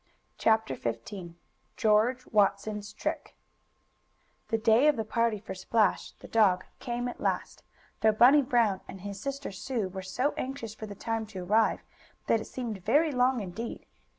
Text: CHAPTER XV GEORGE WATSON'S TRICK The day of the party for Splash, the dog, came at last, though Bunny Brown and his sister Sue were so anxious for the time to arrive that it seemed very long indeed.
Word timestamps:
CHAPTER 0.39 0.73
XV 0.73 1.35
GEORGE 1.77 2.25
WATSON'S 2.25 2.91
TRICK 2.93 3.35
The 4.47 4.57
day 4.57 4.87
of 4.87 4.95
the 4.95 5.05
party 5.05 5.37
for 5.37 5.53
Splash, 5.53 6.13
the 6.13 6.27
dog, 6.27 6.65
came 6.79 7.07
at 7.07 7.21
last, 7.21 7.61
though 7.99 8.11
Bunny 8.11 8.41
Brown 8.41 8.81
and 8.87 9.01
his 9.01 9.21
sister 9.21 9.51
Sue 9.51 9.89
were 9.89 10.01
so 10.01 10.33
anxious 10.37 10.73
for 10.73 10.87
the 10.87 10.95
time 10.95 11.27
to 11.27 11.43
arrive 11.43 11.83
that 12.25 12.41
it 12.41 12.45
seemed 12.45 12.83
very 12.83 13.11
long 13.11 13.41
indeed. 13.41 13.85